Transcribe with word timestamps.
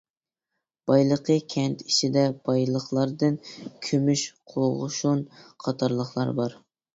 بايلىقى 0.91 1.35
كەنت 1.53 1.83
ئىچىدە 1.91 2.23
بايلىقلاردىن 2.49 3.37
كۈمۈش، 3.89 4.25
قوغۇشۇن 4.55 5.23
قاتارلىقلار 5.67 6.35
بار. 6.43 6.59